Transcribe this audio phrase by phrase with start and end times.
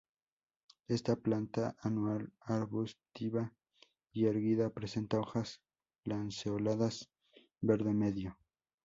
[0.87, 3.53] Esta planta anual arbustiva
[4.11, 5.61] y erguida presenta hojas
[6.05, 7.11] lanceoladas
[7.59, 8.35] verde medio.